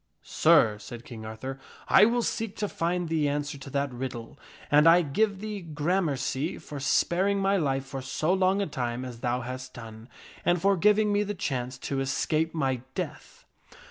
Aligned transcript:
"Sir," 0.23 0.79
said 0.79 1.05
King 1.05 1.27
Arthur," 1.27 1.59
I 1.87 2.05
will 2.05 2.23
seek 2.23 2.55
to 2.55 2.67
find 2.67 3.07
the 3.07 3.29
answer 3.29 3.59
to 3.59 3.69
that 3.69 3.93
riddle, 3.93 4.39
and 4.71 4.89
I 4.89 5.03
give 5.03 5.41
thee 5.41 5.61
gramercy 5.61 6.57
for 6.57 6.79
sparing 6.79 7.37
my 7.37 7.55
life 7.57 7.85
for 7.85 8.01
so 8.01 8.33
long 8.33 8.63
a 8.63 8.65
time 8.65 9.05
as 9.05 9.19
thou 9.19 9.41
hast 9.41 9.75
done, 9.75 10.09
and 10.43 10.59
for 10.59 10.75
giving 10.75 11.13
me 11.13 11.21
the 11.21 11.35
chance 11.35 11.77
to 11.77 11.99
escape 11.99 12.55
my 12.55 12.81
death." 12.95 13.45